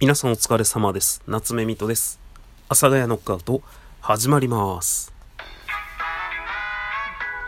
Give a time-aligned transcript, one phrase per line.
[0.00, 1.22] 皆さんお疲れ様です。
[1.26, 2.18] 夏目みとです。
[2.68, 3.60] 阿佐ヶ谷ノックアウト、
[4.00, 5.12] 始まります。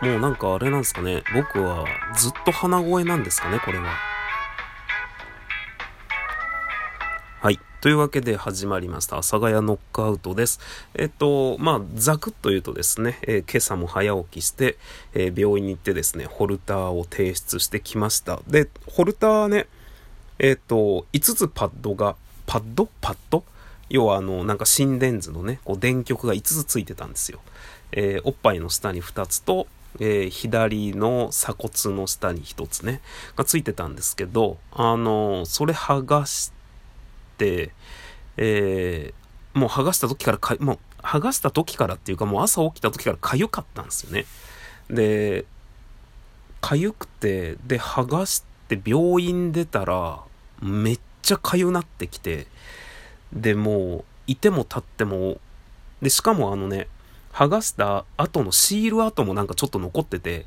[0.03, 1.23] もうなんかあれなんですかね。
[1.33, 1.83] 僕は
[2.15, 3.85] ずっと鼻声なんですかね、これは。
[7.41, 7.59] はい。
[7.81, 9.15] というわけで始まりました。
[9.15, 10.59] 阿佐ヶ谷ノックアウトです。
[10.93, 14.77] えっと、まあ、ざくっと言うとですね、えー、今朝も早起きして、
[15.15, 18.41] えー、病院に行ってですね、ホルターを提出してきました。
[18.45, 19.65] で、ホルターね、
[20.37, 22.15] えっと、5つパッドが
[22.45, 22.89] パッド？
[23.01, 23.43] パッド？
[23.89, 27.39] 要はあの、なんか心電図のね、こう電極が5つついてたんですよ。
[27.91, 29.67] えー、おっぱいの下に2つと、
[29.99, 33.01] えー、左の鎖骨の下に1つね、
[33.35, 36.51] がついてたんですけど、あのそれ剥がし
[37.37, 37.71] て、
[38.37, 39.13] え、
[39.53, 44.25] もう剥がした時からか、もう剥がした時からっていうかもう朝起きた時から痒かったんですよね。
[44.89, 45.45] で、
[46.61, 50.21] 痒くて、で、剥がして病院出たら、
[50.61, 52.45] めっちゃ痒なってきて、
[53.33, 55.39] で、もう、いても立っても、
[56.01, 56.87] で、しかもあのね、
[57.33, 60.45] 剥がした後のシール跡もなんかちょっと残ってて、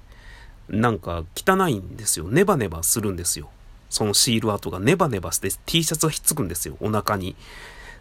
[0.69, 2.29] なんか汚いんですよ。
[2.29, 3.51] ネバネバするんですよ。
[3.89, 6.77] そのシール跡がネバネバして T シャツがひっつくんですよ。
[6.81, 7.35] お腹に。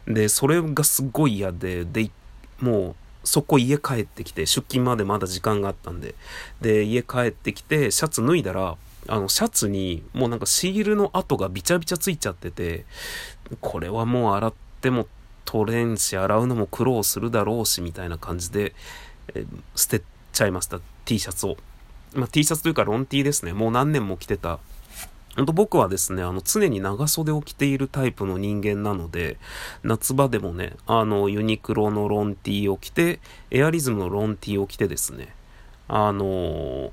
[0.07, 2.11] で、それがすごい嫌で、で、
[2.59, 6.13] もう、そこ家帰ってきて、出勤までまだ時間があったんで、
[6.61, 8.77] で、家帰ってきて、シャツ脱いだら、
[9.07, 12.85] あの、シャツにもうなんかシールの跡がびちゃびちゃついちゃってて、
[13.61, 15.07] これはもう洗っても
[15.45, 18.73] 取れんし、洗うのも苦労するだろうし、みたいな感じで、
[19.33, 19.45] え
[19.75, 21.57] 捨てちゃいました、T シャツを。
[22.13, 23.53] まあ、T シャツというかロン T ですね。
[23.53, 24.59] もう何年も着てた。
[25.35, 29.37] 本当僕はですね、あの、常に長袖を着ているタイプの人間なので、
[29.83, 33.19] 夏場でもね、あの、ユニクロのロン T を着て、
[33.51, 35.35] エアリズムのロン T を着てですね、
[35.87, 36.91] あのー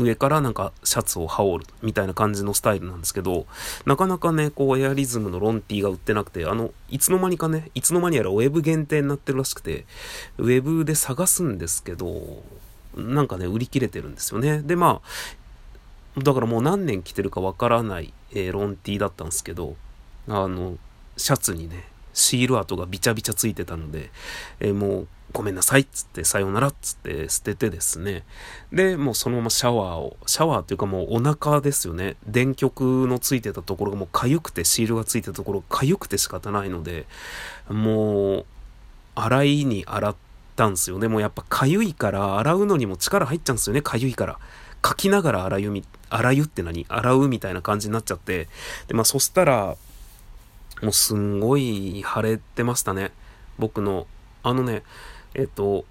[0.00, 3.46] 上からなんかシャツを羽織るみたいな感じのスタイルなんですけど、
[3.86, 9.86] なかなかね、こうエアリズムのロンティーが売ってなくて、あの、いつの間にかね、いつの間にやらウェブ限定になってるらしくて、
[10.38, 12.42] ウェブで探すんですけど、
[12.96, 14.62] なんかね、売り切れてるんですよね。
[14.62, 15.00] で、ま
[16.16, 19.76] あ、だからもう何年着てるかわからない、えー、ロンティーだったんですけど、
[20.28, 20.76] あの、
[21.16, 24.10] シャツにね、シール跡がびちゃびちゃついてたので、
[24.58, 28.24] えー、もうごめんなさいっつって、さようならっつって捨ててですね。
[28.72, 32.16] で、もうそのままシャワーを、シャワーっていうかもうお腹ですよね。
[32.26, 37.06] 電極のついてたところがもう痒くて、シールがついてたところが痒くて仕方ないので、
[37.68, 38.46] もう、
[39.14, 40.16] 洗いに洗っ
[40.56, 41.08] たんですよね。
[41.08, 43.80] もうやっぱ痒いから洗うのにも力入っちゃうんですよね。
[43.80, 44.38] 痒いから。
[44.84, 46.86] 書きながら洗うみ、洗うって何？
[46.88, 48.48] 洗うみたいな感じになっちゃって。
[48.88, 49.76] で、まあそしたら、
[50.80, 53.12] もうすんごい腫れてましたね。
[53.58, 54.06] 僕の、
[54.42, 54.82] あのね、
[55.34, 55.84] えっと、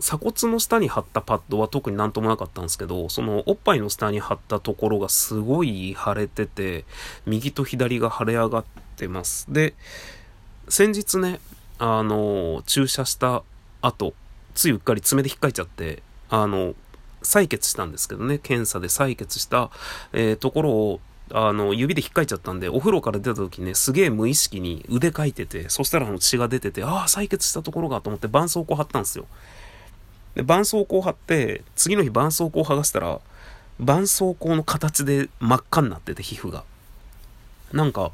[0.00, 6.84] 鎖骨の下に貼ったパッドは特になんともなかったんですけど、そのおっぱいの下に貼ったところがすごい腫れてて、
[7.26, 8.64] 右と左が腫れ上がっ
[8.96, 9.46] てます。
[9.52, 9.74] で、
[10.68, 11.40] 先日ね、
[11.78, 13.42] あの、注射した
[13.82, 14.14] 後、
[14.54, 16.74] ついうっかり爪で引っかいちゃって、あの、
[17.22, 19.70] 採血したんですけどね、検査で採血した、
[20.12, 21.00] えー、ところを
[21.32, 29.26] あの、指で引っかいちゃったんで、お風呂から出た時ね、すげえ無意識に腕かいてて、そしたらあの血が出てて、ああ、採血したところがと思って絆創膏貼ったんですよ。
[30.34, 33.20] で、絆創膏貼って、次の日絆創膏剥がしたら、
[33.78, 36.64] 絆創膏の形で真っ赤になってて、皮膚が。
[37.72, 38.12] なんか、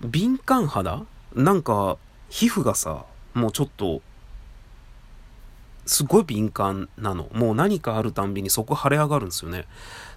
[0.00, 1.04] 敏感肌？
[1.34, 1.96] なんか、
[2.28, 3.04] 皮膚がさ、
[3.34, 4.02] もうちょっと、
[5.86, 7.28] すごい敏感なの。
[7.32, 9.64] もう何かあるたんびにそこ腫れ上がるんですよね。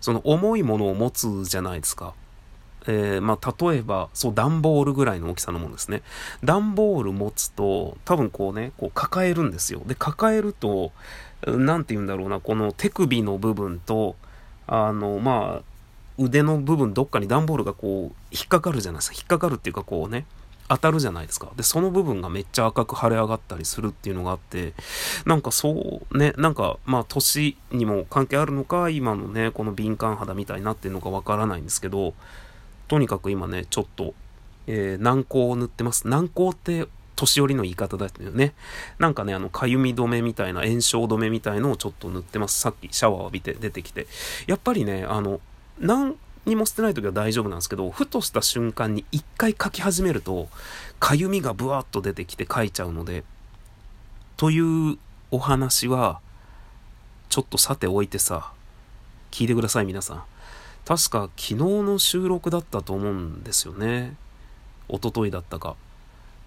[0.02, 2.13] その重いものを持つじゃないですか。
[2.88, 6.02] えー、まあ、例えば、そう、段ボールぐらいの大きさのものですね。
[6.44, 9.81] 段ボール持つと、多分こうね、こう抱えるんですよ。
[9.85, 10.91] で、抱えると、
[11.46, 14.16] なんて言うんだろうな、この手首の部分と、
[14.66, 15.63] あの、まあ、
[16.18, 19.16] 腕の部分どっかに段ボールがこう、引っかかるじゃないですか。
[19.18, 20.25] 引っかかるっていうかこうね、
[20.69, 21.52] 当たるじゃないですか。
[21.57, 24.74] で、その部分がめっちゃ赤く腫れ上がったりするっていうのがあって、
[25.25, 32.13] なんかそうね、なんかまあ年にも関係あるのか、今のね、この敏感肌みたいになってるのかわからないんですけど、
[32.88, 34.13] とにかく今ね、ちょっと、
[34.68, 36.08] えー、軟膏を塗ってます。
[36.08, 38.53] 軟膏って年寄りの言い方だったよね。
[38.99, 42.59] なんかね、あの、かゆみ止めみたいな、炎症止めみたいのをちょっと塗ってます。
[42.59, 44.08] さっきシャワー浴びて出てきて。
[44.46, 45.41] やっぱりね、あの、
[45.79, 46.16] なん
[46.46, 50.50] にも捨てない時は大丈夫なんですけど、ふとした瞬間に一回書き始めると、
[51.00, 53.24] かゆみがブワーッと出てきて書いちゃうので、
[54.38, 54.97] という
[55.32, 56.22] お話は、
[57.30, 58.52] ちょっとさておいてさ、
[59.32, 60.24] 聞いてください皆さん。
[60.86, 64.16] 確か昨日の収録だったと思うんですよね。
[64.88, 65.76] 一昨日だったか。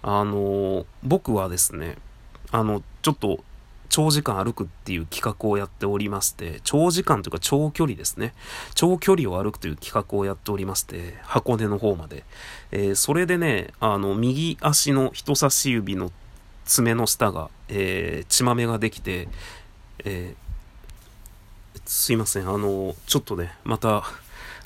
[0.01, 1.97] あの、僕はですね、
[2.51, 3.43] あの、ちょっと
[3.89, 8.33] 長時間歩くっていう企画をやっておりまして、長時間というか長距離ですね。
[8.73, 12.23] 長距離を歩くという企画をやっておりまして、箱根の方まで。
[12.71, 16.11] えー、それでね、あの、右足の人差し指の
[16.65, 19.27] 爪の下が、えー、血まめができて、
[20.05, 24.03] えー、すいません、あの、ちょっとね、また、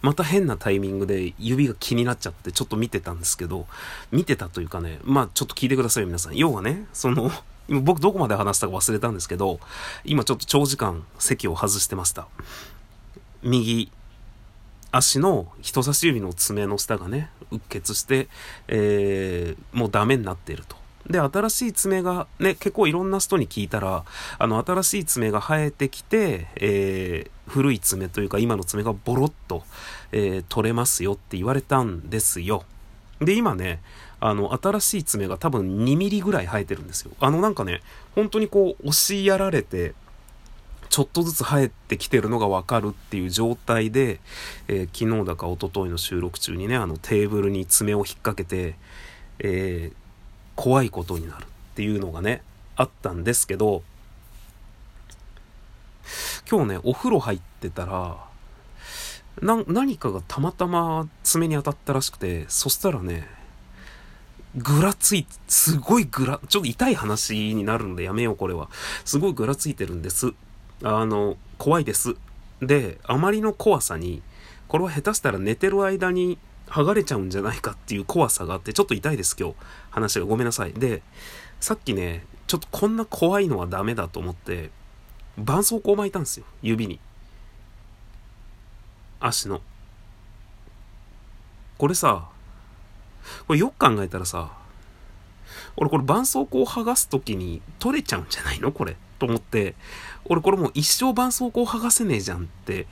[0.02, 3.66] また変なタイミングで指が気になっちゃってちょっと見てたんですけど、
[4.12, 6.36] 見てたというかね、まあちょっと聞いてください皆さん。
[6.36, 7.31] 要はね、その、
[7.68, 9.60] 今僕どこまで話したか忘れたんですけど、
[10.06, 12.28] 今ちょっと長時間席を外してました。
[13.44, 13.92] 右
[14.92, 18.28] 足の人差し指の爪の下がね、うっ血して、
[18.68, 20.75] えー、もうダメになっていると。
[21.10, 24.04] で、新しい爪がね、結構いろんな人に聞いたら、
[24.40, 29.64] あの、新しい爪が生えてきて、えー、古い爪というか今の爪がボロッと、
[30.12, 32.64] えー、取れますよって言われたんですよ。
[33.19, 33.81] で、今ね、
[34.19, 37.12] あの、新しい爪が多分2ミリぐらい生えてるんですよ。
[37.19, 37.81] あの、なんかね、
[38.16, 39.94] 本当にこう、押しやられて、
[40.90, 44.19] ちょっとずつ生えてきてるのがわかるっていう状態で、
[44.68, 48.75] えー、昨日だか一昨日の収録中にね、あのテーブルに爪を引っ掛けて、
[49.40, 49.96] えー、
[50.56, 52.42] 怖いことになるっていうのがね、
[52.75, 53.84] あったんですけど、
[56.50, 58.18] 今日ね、お風呂入ってたら、
[59.42, 63.28] な、何かがたまたま爪に当たったらしくて、そしたらね、
[64.57, 68.69] ぐらつい、すごいぐら、ちょっと痛い話になるのでやめようこれは。
[69.06, 70.33] すごいぐらついてるんです。
[70.83, 72.15] あの、怖いです。
[72.62, 74.24] で、あまりの怖さに、
[74.68, 79.56] これは下手したら寝てる間に剥がれちゃうんじゃないかっていう怖さがあって、ちょっと痛いです今日。
[79.92, 80.74] 話がごめんなさい。
[80.74, 81.04] で、
[81.59, 84.71] さっきね、ちょっとこんな怖いのはダメだと思って、
[85.38, 86.45] 絆創膏巻いたんですよ。
[86.63, 87.00] 指に。
[89.19, 89.62] 足の。
[91.77, 92.30] これさ、
[93.48, 94.52] これよく考えたらさ、
[95.76, 98.72] 俺これ絆創膏を剥がす時に取れちゃうんじゃないの？
[98.72, 98.96] これ。
[99.20, 99.74] と思って、
[100.26, 102.86] 俺これもう一生絆創膏剥がせねえじゃんって、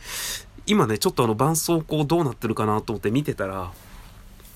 [0.66, 3.72] 今ね、ちょっとあの絆創膏どうなってるかなと思って見てたら、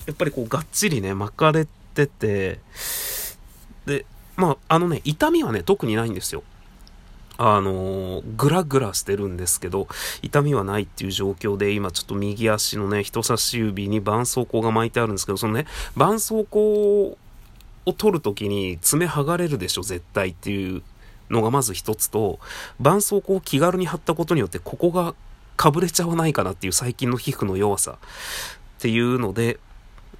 [0.08, 2.60] やっぱりこうがっちりね、巻かれてて、
[3.86, 6.42] で、まあ、あのね、痛みはね、特にないんですよ。
[7.42, 9.88] あの、ぐらぐらしてるんですけど、
[10.22, 16.60] 痛みはないっていう状況で、今ちょっと右足のね、人差し指に絆創膏が巻いてあるんですけど、そのね、絆創膏
[17.86, 20.84] を取るときに爪剥がれるでしょ、絶対っていう
[21.30, 22.42] のがまず一つと、
[22.80, 25.16] 絆創膏を気軽に貼ったことによって、ここが
[25.56, 29.60] かぶれちゃわないかなっていう最近の皮膚の弱さっていうので、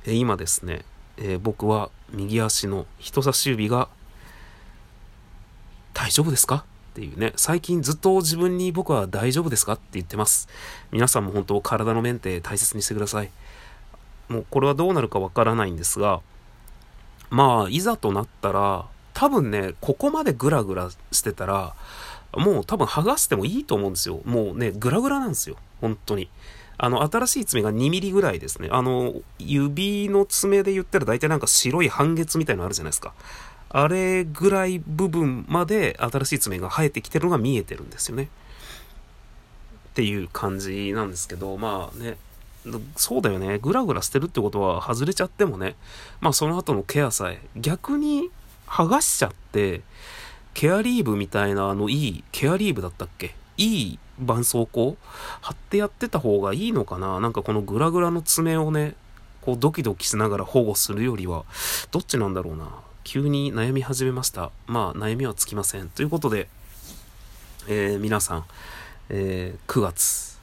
[0.06, 0.86] え今ですね、
[1.18, 3.90] えー、僕は右足の人差し指が
[5.94, 6.64] 大丈夫ですか？
[6.90, 10.50] っていうね、最近ずっと自分に僕は大丈夫ですかって言ってます。
[10.92, 13.32] 皆さんも本当体のメンテ大切にしてください。
[14.28, 16.22] もうこれはどうなるかわからないんですが、
[17.30, 21.76] まあ、いざとなったら、多分ね、ここまでグラグラしてたら、
[22.36, 24.22] もう多分剥がしてもいいと思うんですよ。
[24.26, 25.58] もうね、グラグラなんですよ。
[25.82, 26.30] 本当に。
[26.78, 28.70] あの、新しい爪が2ミリぐらいですね。
[28.72, 33.14] あの、指の爪で言ったら大体なんか白い半月みたいのあるじゃないですか。
[33.70, 38.30] あれぐらい部分まで新しい爪が生えてきてるのが見えてるんですよね。
[39.90, 42.18] っていう感じなんですけど、まあね、
[42.96, 43.58] そうだよね。
[43.60, 45.76] ぐらぐらしてるってことは外れちゃってもね、
[46.22, 48.30] まあその後のケアさえ、逆に
[48.68, 49.82] 剥がしちゃって、
[50.54, 53.36] ケアリーブみたいなあのいい、ケアリーブだったっけ？
[53.58, 54.96] いい絆創膏？
[55.42, 57.20] 貼ってやってた方がいいのかな？
[57.20, 58.96] なんかこのグラグラの爪をね、
[59.42, 61.46] こうドキドキしながら保護するよりは、
[61.92, 62.70] どっちなんだろうな。
[63.04, 64.52] 急に悩み始めました。
[64.68, 65.90] まあ、悩みはつきません。
[65.90, 66.48] ということで、
[67.68, 68.46] えー、皆さん、
[69.10, 70.40] えー、9月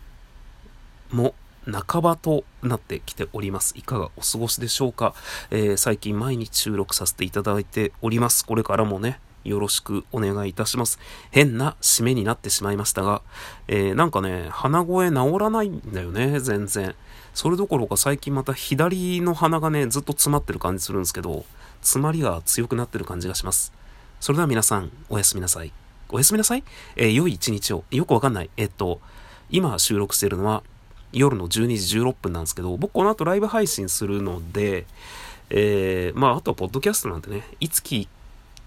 [1.11, 1.35] も
[1.71, 3.75] 半ばとなってきております。
[3.77, 5.15] いかがお過ごしでしょうか、
[5.51, 8.45] えー、最近毎日収録させていただいております。
[8.45, 10.99] これからもね、よろしくお願いいたします。
[11.31, 13.23] 変な締めになってしまいましたが、
[13.69, 16.95] えー、なんかね、鼻声治らないんだよね、全然。
[17.35, 21.45] それどころか最近また左の鼻がね、ずっと詰まってる感じするんですけど、
[21.87, 23.73] 詰まりが強くなってる感じがします。
[24.21, 25.73] それでは皆さん、おやすみなさい。
[26.09, 26.65] おやすみなさい？
[26.97, 27.85] えー、良い一日を。
[27.91, 28.51] よくわかんない。
[28.57, 29.01] えっと、
[29.51, 30.63] 今収録してるのは
[31.13, 34.87] 夜の12時16分なんですけど、僕この後ライブ配信するので、
[35.51, 38.09] えー、まあ、あとはポッドキャストなんてね、いつ聞い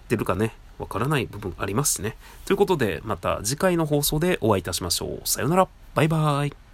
[0.07, 2.15] てるかね、わからない部分ありますしね。
[2.45, 5.27] ということで、また次回の放送でお会いいたしましょう。
[5.27, 5.67] さよなら。
[5.93, 6.68] バイバーイ。